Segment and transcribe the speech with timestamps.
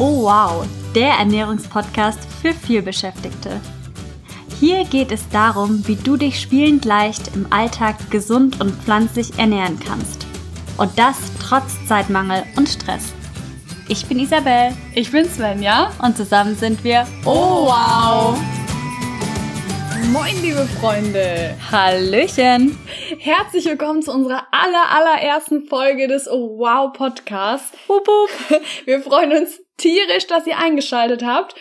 [0.00, 3.60] Oh wow, der Ernährungspodcast für vielbeschäftigte.
[4.60, 9.80] Hier geht es darum, wie du dich spielend leicht im Alltag gesund und pflanzlich ernähren
[9.84, 10.24] kannst.
[10.76, 13.12] Und das trotz Zeitmangel und Stress.
[13.88, 14.72] Ich bin Isabel.
[14.94, 15.90] Ich bin Svenja.
[16.00, 18.38] Und zusammen sind wir Oh wow!
[20.12, 21.56] Moin, liebe Freunde!
[21.72, 22.78] Hallöchen!
[23.18, 27.72] Herzlich willkommen zu unserer aller, allerersten Folge des Oh Wow Podcasts.
[27.88, 28.60] Wupp, wupp.
[28.84, 31.54] Wir freuen uns tierisch, dass ihr eingeschaltet habt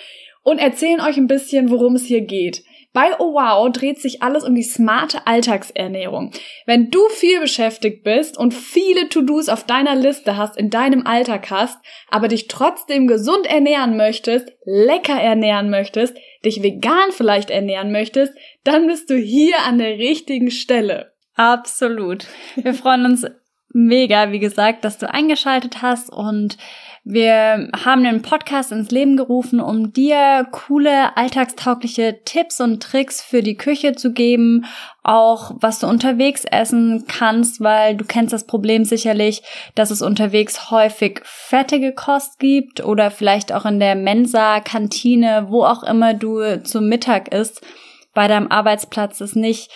[0.43, 2.63] und erzählen euch ein bisschen, worum es hier geht.
[2.93, 6.31] Bei Oh Wow dreht sich alles um die smarte Alltagsernährung.
[6.65, 11.51] Wenn du viel beschäftigt bist und viele To-Dos auf deiner Liste hast, in deinem Alltag
[11.51, 11.77] hast,
[12.09, 18.87] aber dich trotzdem gesund ernähren möchtest, lecker ernähren möchtest, dich vegan vielleicht ernähren möchtest, dann
[18.87, 21.13] bist du hier an der richtigen Stelle.
[21.35, 22.25] Absolut.
[22.55, 23.27] Wir freuen uns
[23.73, 26.57] mega, wie gesagt, dass du eingeschaltet hast und
[27.09, 33.41] wir haben einen Podcast ins Leben gerufen, um dir coole, alltagstaugliche Tipps und Tricks für
[33.41, 34.65] die Küche zu geben,
[35.03, 39.41] auch was du unterwegs essen kannst, weil du kennst das Problem sicherlich,
[39.73, 45.63] dass es unterwegs häufig fettige Kost gibt oder vielleicht auch in der Mensa, Kantine, wo
[45.63, 47.65] auch immer du zum Mittag isst,
[48.13, 49.71] bei deinem Arbeitsplatz ist nicht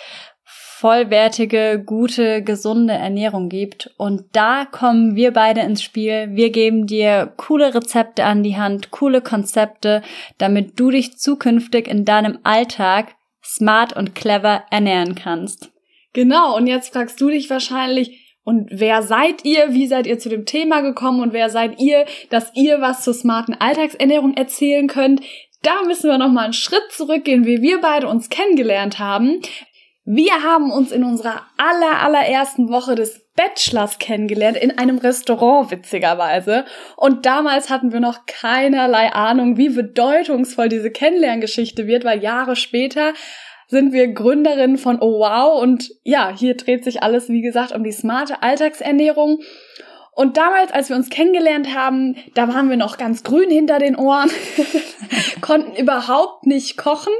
[0.82, 3.94] vollwertige, gute, gesunde Ernährung gibt.
[3.98, 6.30] Und da kommen wir beide ins Spiel.
[6.32, 10.02] Wir geben dir coole Rezepte an die Hand, coole Konzepte,
[10.38, 15.70] damit du dich zukünftig in deinem Alltag smart und clever ernähren kannst.
[16.14, 19.72] Genau, und jetzt fragst du dich wahrscheinlich, und wer seid ihr?
[19.72, 21.20] Wie seid ihr zu dem Thema gekommen?
[21.20, 25.20] Und wer seid ihr, dass ihr was zur smarten Alltagsernährung erzählen könnt?
[25.62, 29.40] Da müssen wir noch mal einen Schritt zurückgehen, wie wir beide uns kennengelernt haben.
[30.04, 36.64] Wir haben uns in unserer aller, allerersten Woche des Bachelors kennengelernt, in einem Restaurant, witzigerweise.
[36.96, 43.12] Und damals hatten wir noch keinerlei Ahnung, wie bedeutungsvoll diese Kennenlerngeschichte wird, weil Jahre später
[43.68, 47.84] sind wir Gründerinnen von Oh Wow und ja, hier dreht sich alles, wie gesagt, um
[47.84, 49.38] die smarte Alltagsernährung.
[50.14, 53.96] Und damals, als wir uns kennengelernt haben, da waren wir noch ganz grün hinter den
[53.96, 54.30] Ohren,
[55.40, 57.14] konnten überhaupt nicht kochen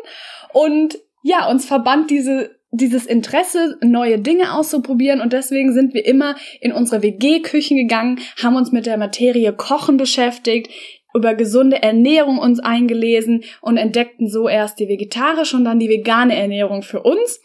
[0.53, 6.37] und ja, uns verband diese dieses Interesse, neue Dinge auszuprobieren und deswegen sind wir immer
[6.60, 10.71] in unsere WG-Küchen gegangen, haben uns mit der Materie Kochen beschäftigt,
[11.15, 16.34] über gesunde Ernährung uns eingelesen und entdeckten so erst die vegetarische und dann die vegane
[16.34, 17.41] Ernährung für uns.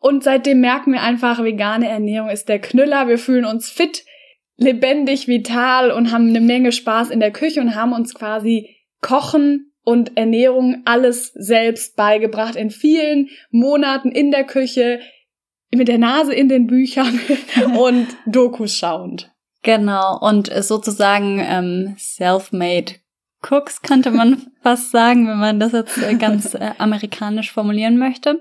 [0.00, 3.08] Und seitdem merken wir einfach, vegane Ernährung ist der Knüller.
[3.08, 4.04] Wir fühlen uns fit,
[4.56, 9.71] lebendig, vital und haben eine Menge Spaß in der Küche und haben uns quasi Kochen
[9.84, 15.00] und Ernährung alles selbst beigebracht in vielen Monaten in der Küche,
[15.74, 17.18] mit der Nase in den Büchern
[17.78, 19.30] und Dokus schauend.
[19.62, 22.94] Genau, und sozusagen ähm, self-made
[23.48, 28.40] Cooks könnte man fast sagen, wenn man das jetzt äh, ganz äh, amerikanisch formulieren möchte.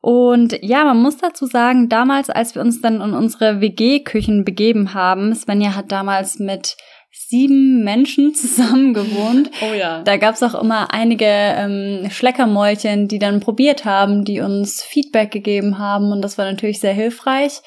[0.00, 4.94] Und ja, man muss dazu sagen, damals, als wir uns dann in unsere WG-Küchen begeben
[4.94, 6.76] haben, Svenja hat damals mit
[7.16, 9.50] sieben Menschen zusammen gewohnt.
[9.62, 10.02] Oh ja.
[10.02, 15.78] Da gab's auch immer einige ähm, Schleckermäulchen, die dann probiert haben, die uns Feedback gegeben
[15.78, 17.62] haben und das war natürlich sehr hilfreich.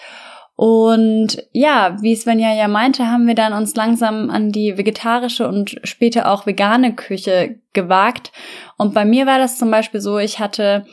[0.55, 5.79] Und ja, wie Svenja ja meinte, haben wir dann uns langsam an die vegetarische und
[5.85, 8.33] später auch vegane Küche gewagt.
[8.77, 10.85] Und bei mir war das zum Beispiel so, ich hatte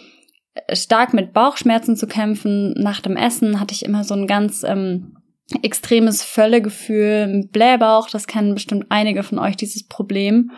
[0.73, 2.75] stark mit Bauchschmerzen zu kämpfen.
[2.75, 5.17] Nach dem Essen hatte ich immer so ein ganz ähm,
[5.63, 10.51] extremes Völlegefühl, Blähbauch, das kennen bestimmt einige von euch, dieses Problem.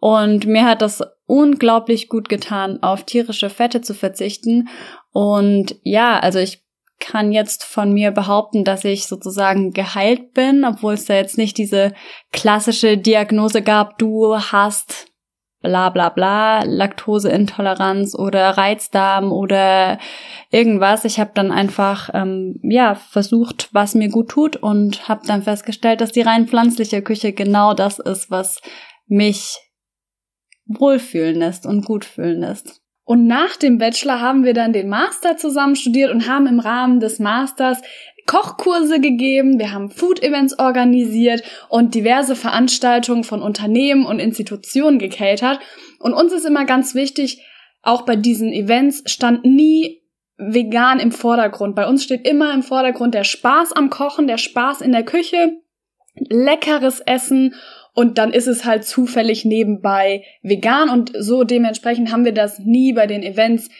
[0.00, 4.68] Und mir hat das unglaublich gut getan, auf tierische Fette zu verzichten.
[5.12, 6.62] Und ja, also ich
[7.00, 11.58] kann jetzt von mir behaupten, dass ich sozusagen geheilt bin, obwohl es da jetzt nicht
[11.58, 11.92] diese
[12.32, 15.07] klassische Diagnose gab, du hast
[15.60, 19.98] bla bla bla, Laktoseintoleranz oder Reizdarm oder
[20.50, 21.04] irgendwas.
[21.04, 26.00] Ich habe dann einfach ähm, ja versucht, was mir gut tut und habe dann festgestellt,
[26.00, 28.60] dass die rein pflanzliche Küche genau das ist, was
[29.06, 29.58] mich
[30.66, 32.80] wohlfühlen lässt und gut fühlen lässt.
[33.04, 37.00] Und nach dem Bachelor haben wir dann den Master zusammen studiert und haben im Rahmen
[37.00, 37.80] des Masters
[38.28, 45.58] Kochkurse gegeben, wir haben Food-Events organisiert und diverse Veranstaltungen von Unternehmen und Institutionen gecatert.
[45.98, 47.42] Und uns ist immer ganz wichtig,
[47.82, 50.02] auch bei diesen Events stand nie
[50.36, 51.74] vegan im Vordergrund.
[51.74, 55.56] Bei uns steht immer im Vordergrund der Spaß am Kochen, der Spaß in der Küche,
[56.14, 57.54] leckeres Essen
[57.94, 62.92] und dann ist es halt zufällig nebenbei vegan und so dementsprechend haben wir das nie
[62.92, 63.70] bei den Events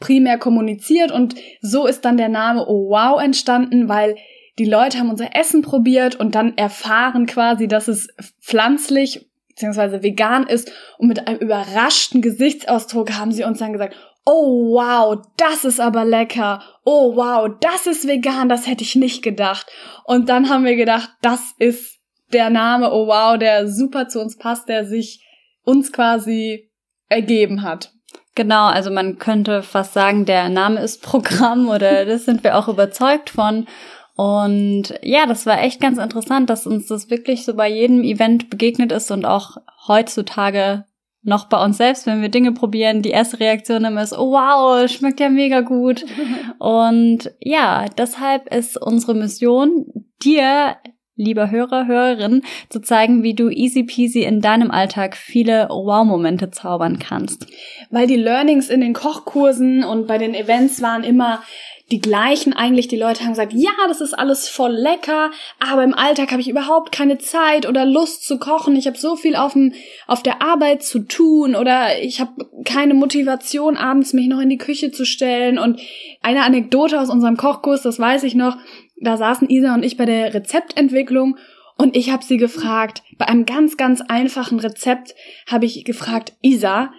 [0.00, 4.16] primär kommuniziert und so ist dann der Name Oh Wow entstanden, weil
[4.58, 8.08] die Leute haben unser Essen probiert und dann erfahren quasi, dass es
[8.40, 13.94] pflanzlich beziehungsweise vegan ist und mit einem überraschten Gesichtsausdruck haben sie uns dann gesagt,
[14.24, 19.22] oh wow, das ist aber lecker, oh wow, das ist vegan, das hätte ich nicht
[19.22, 19.70] gedacht.
[20.04, 22.00] Und dann haben wir gedacht, das ist
[22.32, 25.24] der Name, oh wow, der super zu uns passt, der sich
[25.62, 26.70] uns quasi
[27.08, 27.92] ergeben hat.
[28.34, 32.68] Genau, also man könnte fast sagen, der Name ist Programm oder das sind wir auch
[32.68, 33.66] überzeugt von.
[34.16, 38.48] Und ja, das war echt ganz interessant, dass uns das wirklich so bei jedem Event
[38.48, 39.56] begegnet ist und auch
[39.88, 40.84] heutzutage
[41.22, 44.88] noch bei uns selbst, wenn wir Dinge probieren, die erste Reaktion immer ist, oh wow,
[44.88, 46.04] schmeckt ja mega gut.
[46.58, 49.86] und ja, deshalb ist unsere Mission,
[50.22, 50.76] dir
[51.16, 56.98] lieber Hörer, Hörerin, zu zeigen, wie du easy peasy in deinem Alltag viele Wow-Momente zaubern
[56.98, 57.46] kannst.
[57.90, 61.42] Weil die Learnings in den Kochkursen und bei den Events waren immer
[61.90, 62.88] die gleichen eigentlich.
[62.88, 65.30] Die Leute haben gesagt, ja, das ist alles voll lecker,
[65.60, 68.74] aber im Alltag habe ich überhaupt keine Zeit oder Lust zu kochen.
[68.74, 69.74] Ich habe so viel auf, dem,
[70.06, 72.32] auf der Arbeit zu tun oder ich habe
[72.64, 75.58] keine Motivation, abends mich noch in die Küche zu stellen.
[75.58, 75.80] Und
[76.22, 78.56] eine Anekdote aus unserem Kochkurs, das weiß ich noch,
[78.96, 81.36] da saßen Isa und ich bei der Rezeptentwicklung
[81.76, 85.14] und ich habe sie gefragt, bei einem ganz, ganz einfachen Rezept
[85.46, 86.92] habe ich gefragt, Isa,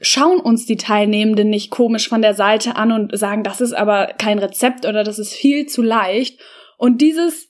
[0.00, 4.08] schauen uns die Teilnehmenden nicht komisch von der Seite an und sagen, das ist aber
[4.18, 6.40] kein Rezept oder das ist viel zu leicht.
[6.76, 7.48] Und dieses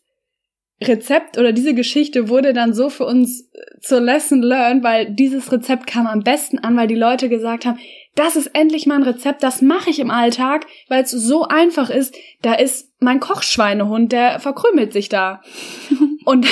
[0.81, 3.51] Rezept oder diese Geschichte wurde dann so für uns
[3.81, 7.79] zur Lesson learned, weil dieses Rezept kam am besten an, weil die Leute gesagt haben,
[8.19, 11.89] das ist endlich mal ein Rezept, das mache ich im Alltag, weil es so einfach
[11.89, 12.15] ist.
[12.43, 15.41] Da ist mein Kochschweinehund, der verkrümelt sich da.
[16.25, 16.47] und,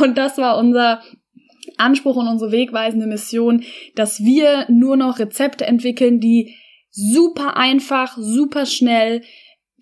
[0.00, 1.02] und das war unser
[1.78, 3.64] Anspruch und unsere wegweisende Mission,
[3.94, 6.54] dass wir nur noch Rezepte entwickeln, die
[6.90, 9.22] super einfach, super schnell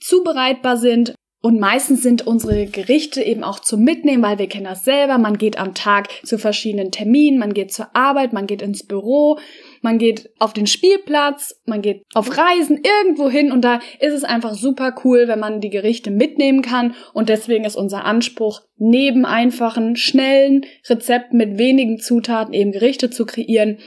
[0.00, 1.14] zubereitbar sind.
[1.40, 5.18] Und meistens sind unsere Gerichte eben auch zum Mitnehmen, weil wir kennen das selber.
[5.18, 9.38] Man geht am Tag zu verschiedenen Terminen, man geht zur Arbeit, man geht ins Büro,
[9.82, 14.24] man geht auf den Spielplatz, man geht auf Reisen irgendwo hin und da ist es
[14.24, 16.94] einfach super cool, wenn man die Gerichte mitnehmen kann.
[17.12, 23.26] Und deswegen ist unser Anspruch, neben einfachen, schnellen Rezepten mit wenigen Zutaten eben Gerichte zu
[23.26, 23.78] kreieren,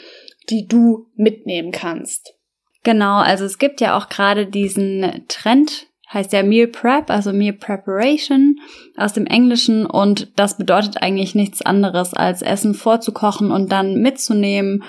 [0.50, 2.34] die du mitnehmen kannst.
[2.84, 7.54] Genau, also es gibt ja auch gerade diesen Trend, heißt ja Meal Prep, also Meal
[7.54, 8.60] Preparation
[8.98, 9.86] aus dem Englischen.
[9.86, 14.84] Und das bedeutet eigentlich nichts anderes als Essen vorzukochen und dann mitzunehmen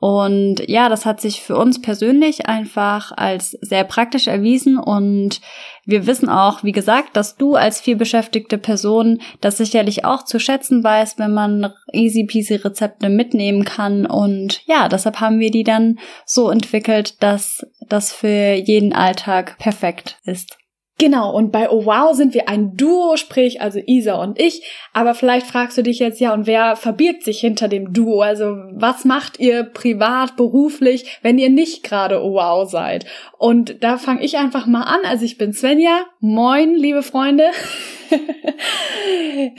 [0.00, 5.40] und ja, das hat sich für uns persönlich einfach als sehr praktisch erwiesen und
[5.86, 10.84] wir wissen auch, wie gesagt, dass du als vielbeschäftigte Person das sicherlich auch zu schätzen
[10.84, 15.98] weißt, wenn man easy peasy Rezepte mitnehmen kann und ja, deshalb haben wir die dann
[16.24, 20.58] so entwickelt, dass das für jeden Alltag perfekt ist.
[21.00, 24.62] Genau, und bei Oh Wow sind wir ein Duo, sprich also Isa und ich.
[24.92, 28.20] Aber vielleicht fragst du dich jetzt, ja, und wer verbirgt sich hinter dem Duo?
[28.20, 33.06] Also was macht ihr privat, beruflich, wenn ihr nicht gerade Oh Wow seid?
[33.38, 34.98] Und da fange ich einfach mal an.
[35.04, 36.04] Also ich bin Svenja.
[36.18, 37.44] Moin, liebe Freunde.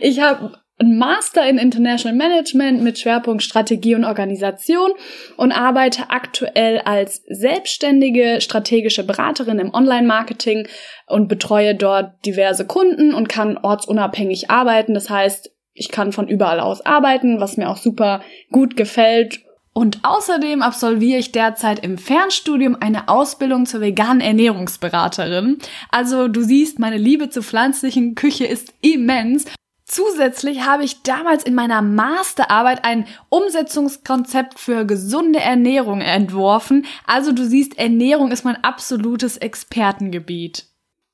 [0.00, 4.92] ich habe ein Master in International Management mit Schwerpunkt Strategie und Organisation
[5.36, 10.68] und arbeite aktuell als selbstständige strategische Beraterin im Online-Marketing
[11.06, 14.94] und betreue dort diverse Kunden und kann ortsunabhängig arbeiten.
[14.94, 18.20] Das heißt, ich kann von überall aus arbeiten, was mir auch super
[18.50, 19.40] gut gefällt.
[19.72, 25.58] Und außerdem absolviere ich derzeit im Fernstudium eine Ausbildung zur veganen Ernährungsberaterin.
[25.90, 29.44] Also du siehst, meine Liebe zur pflanzlichen Küche ist immens
[29.88, 36.84] Zusätzlich habe ich damals in meiner Masterarbeit ein Umsetzungskonzept für gesunde Ernährung entworfen.
[37.06, 40.66] Also du siehst, Ernährung ist mein absolutes Expertengebiet.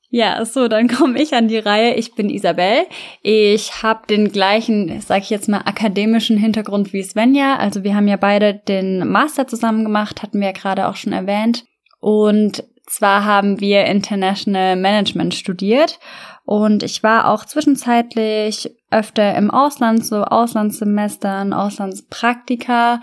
[0.09, 1.95] Ja, so, dann komme ich an die Reihe.
[1.95, 2.85] Ich bin Isabel.
[3.21, 7.55] Ich habe den gleichen, sag ich jetzt mal, akademischen Hintergrund wie Svenja.
[7.55, 11.13] Also wir haben ja beide den Master zusammen gemacht, hatten wir ja gerade auch schon
[11.13, 11.63] erwähnt.
[12.01, 15.97] Und zwar haben wir International Management studiert
[16.45, 23.01] und ich war auch zwischenzeitlich öfter im Ausland, so Auslandssemestern, Auslandspraktika.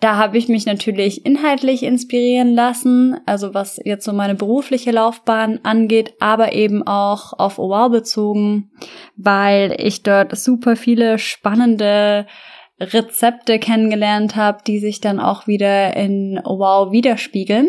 [0.00, 5.60] Da habe ich mich natürlich inhaltlich inspirieren lassen, also was jetzt so meine berufliche Laufbahn
[5.62, 8.72] angeht, aber eben auch auf OWOW bezogen,
[9.16, 12.26] weil ich dort super viele spannende
[12.80, 17.68] Rezepte kennengelernt habe, die sich dann auch wieder in OWOW widerspiegeln.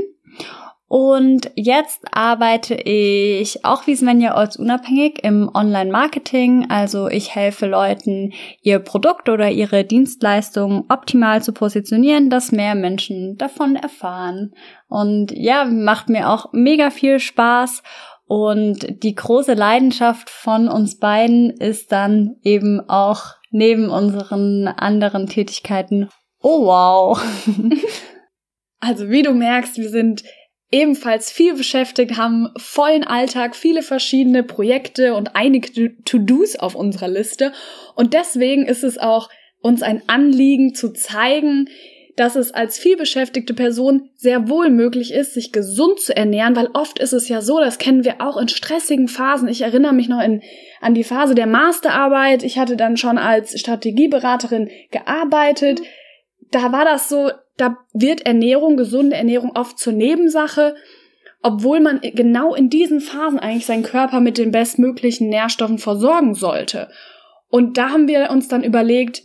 [0.96, 6.68] Und jetzt arbeite ich auch wie Svenja ortsunabhängig im Online-Marketing.
[6.70, 13.38] Also ich helfe Leuten, ihr Produkt oder ihre Dienstleistung optimal zu positionieren, dass mehr Menschen
[13.38, 14.54] davon erfahren.
[14.88, 17.82] Und ja, macht mir auch mega viel Spaß.
[18.28, 26.10] Und die große Leidenschaft von uns beiden ist dann eben auch neben unseren anderen Tätigkeiten.
[26.40, 27.20] Oh wow.
[28.86, 30.26] Also wie du merkst, wir sind
[30.74, 37.54] ebenfalls viel beschäftigt, haben vollen Alltag, viele verschiedene Projekte und einige To-Dos auf unserer Liste.
[37.96, 39.30] Und deswegen ist es auch
[39.62, 41.70] uns ein Anliegen zu zeigen,
[42.16, 46.98] dass es als vielbeschäftigte Person sehr wohl möglich ist, sich gesund zu ernähren, weil oft
[46.98, 49.48] ist es ja so, das kennen wir auch in stressigen Phasen.
[49.48, 50.42] Ich erinnere mich noch in,
[50.82, 52.44] an die Phase der Masterarbeit.
[52.44, 55.82] Ich hatte dann schon als Strategieberaterin gearbeitet.
[56.52, 60.76] Da war das so, da wird Ernährung, gesunde Ernährung oft zur Nebensache,
[61.42, 66.90] obwohl man genau in diesen Phasen eigentlich seinen Körper mit den bestmöglichen Nährstoffen versorgen sollte.
[67.50, 69.24] Und da haben wir uns dann überlegt,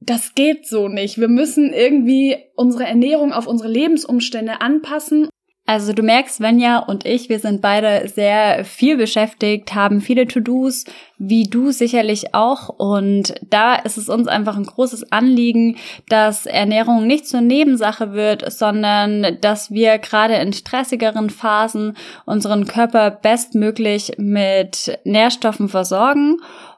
[0.00, 1.18] das geht so nicht.
[1.18, 5.28] Wir müssen irgendwie unsere Ernährung auf unsere Lebensumstände anpassen.
[5.66, 10.84] Also du merkst, Svenja und ich, wir sind beide sehr viel beschäftigt, haben viele To-Dos,
[11.16, 12.68] wie du sicherlich auch.
[12.68, 15.78] Und da ist es uns einfach ein großes Anliegen,
[16.10, 23.10] dass Ernährung nicht zur Nebensache wird, sondern dass wir gerade in stressigeren Phasen unseren Körper
[23.10, 26.36] bestmöglich mit Nährstoffen versorgen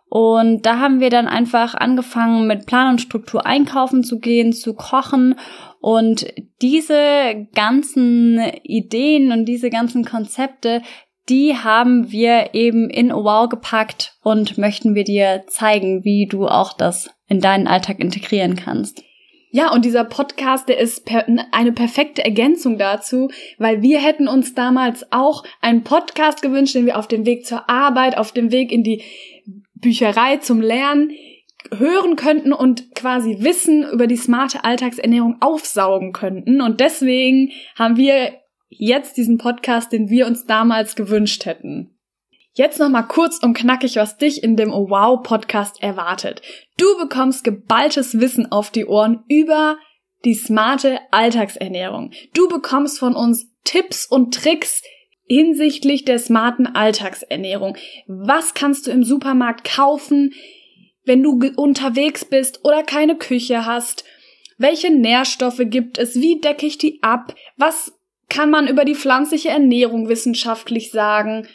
[0.09, 4.75] und da haben wir dann einfach angefangen, mit Plan und Struktur einkaufen zu gehen, zu
[4.75, 5.35] kochen.
[5.87, 6.27] Und
[6.63, 10.83] diese ganzen Ideen und diese ganzen Konzepte,
[11.29, 16.73] die haben wir eben in Wow gepackt und möchten wir dir zeigen, wie du auch
[16.73, 19.05] das in deinen Alltag integrieren kannst.
[19.53, 24.55] Ja, und dieser Podcast, der ist per eine perfekte Ergänzung dazu, weil wir hätten uns
[24.55, 28.73] damals auch einen Podcast gewünscht, den wir auf dem Weg zur Arbeit, auf dem Weg
[28.73, 29.05] in die
[29.77, 31.13] Bücherei zum Lernen
[31.77, 36.61] hören könnten und quasi Wissen über die smarte Alltagsernährung aufsaugen könnten.
[36.61, 38.35] Und deswegen haben wir
[38.69, 41.97] jetzt diesen Podcast, den wir uns damals gewünscht hätten.
[42.55, 46.41] Jetzt noch mal kurz und knackig, was dich in dem oh Wow Podcast erwartet.
[46.79, 49.77] Du bekommst geballtes Wissen auf die Ohren über
[50.25, 52.13] die smarte Alltagsernährung.
[52.33, 54.83] Du bekommst von uns Tipps und Tricks,
[55.29, 57.77] hinsichtlich der smarten Alltagsernährung.
[58.07, 60.33] Was kannst du im Supermarkt kaufen,
[61.07, 64.05] wenn du unterwegs bist oder keine Küche hast?
[64.59, 66.17] Welche Nährstoffe gibt es?
[66.17, 67.35] Wie decke ich die ab?
[67.57, 67.93] Was
[68.29, 71.47] kann man über die pflanzliche Ernährung wissenschaftlich sagen?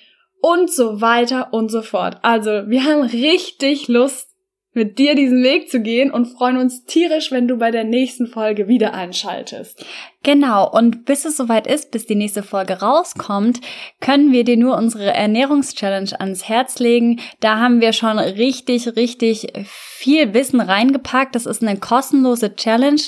[0.42, 2.18] Und so weiter und so fort.
[2.24, 4.32] Also, wir haben richtig Lust,
[4.74, 8.28] mit dir diesen Weg zu gehen und freuen uns tierisch, wenn du bei der nächsten
[8.28, 9.86] Folge wieder einschaltest.
[10.24, 13.60] Genau, und bis es soweit ist, bis die nächste Folge rauskommt,
[14.02, 17.20] können wir dir nur unsere Ernährungschallenge ans Herz legen.
[17.40, 19.48] Da haben wir schon richtig, richtig
[20.02, 21.36] viel Wissen reingepackt.
[21.36, 23.02] Das ist eine kostenlose Challenge,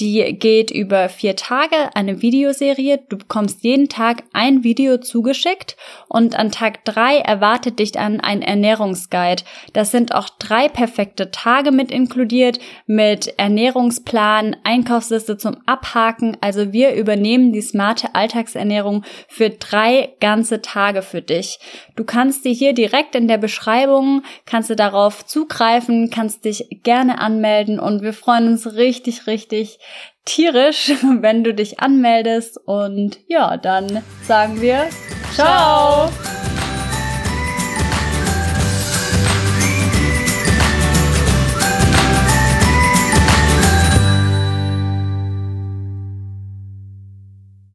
[0.00, 3.00] die geht über vier Tage, eine Videoserie.
[3.08, 5.76] Du bekommst jeden Tag ein Video zugeschickt
[6.08, 9.44] und an Tag drei erwartet dich dann ein Ernährungsguide.
[9.72, 16.36] Das sind auch drei perfekte Tage mit inkludiert, mit Ernährungsplan, Einkaufsliste zum Abhaken.
[16.40, 21.58] Also wir übernehmen die smarte Alltagsernährung für drei ganze Tage für dich.
[21.96, 26.82] Du kannst dir hier direkt in der Beschreibung, kannst du darauf zugreifen, kannst kannst dich
[26.84, 29.78] gerne anmelden und wir freuen uns richtig, richtig
[30.24, 32.58] tierisch, wenn du dich anmeldest.
[32.66, 34.86] Und ja, dann sagen wir
[35.34, 36.08] Ciao.
[36.08, 36.39] Ciao.